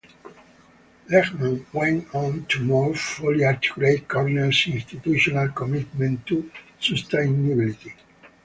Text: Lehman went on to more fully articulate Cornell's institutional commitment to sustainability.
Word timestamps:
Lehman 1.11 1.63
went 1.73 2.15
on 2.15 2.43
to 2.47 2.63
more 2.63 2.95
fully 2.95 3.45
articulate 3.45 4.07
Cornell's 4.07 4.63
institutional 4.65 5.49
commitment 5.49 6.25
to 6.25 6.49
sustainability. 6.79 7.93